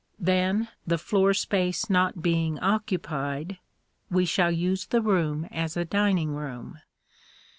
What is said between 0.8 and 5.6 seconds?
the floor space not being occupied, we shall use the room